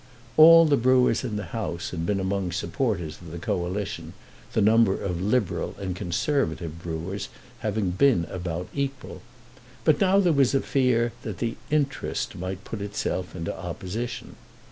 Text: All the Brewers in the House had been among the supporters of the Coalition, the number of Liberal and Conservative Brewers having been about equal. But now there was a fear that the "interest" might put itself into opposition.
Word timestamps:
All 0.35 0.65
the 0.65 0.77
Brewers 0.77 1.23
in 1.23 1.35
the 1.35 1.43
House 1.53 1.91
had 1.91 2.07
been 2.07 2.19
among 2.19 2.47
the 2.47 2.55
supporters 2.55 3.19
of 3.21 3.29
the 3.29 3.37
Coalition, 3.37 4.13
the 4.53 4.59
number 4.59 4.99
of 4.99 5.21
Liberal 5.21 5.75
and 5.77 5.95
Conservative 5.95 6.81
Brewers 6.81 7.29
having 7.59 7.91
been 7.91 8.25
about 8.27 8.67
equal. 8.73 9.21
But 9.83 10.01
now 10.01 10.19
there 10.19 10.33
was 10.33 10.55
a 10.55 10.61
fear 10.61 11.13
that 11.21 11.37
the 11.37 11.55
"interest" 11.69 12.33
might 12.35 12.63
put 12.63 12.81
itself 12.81 13.35
into 13.35 13.55
opposition. 13.55 14.37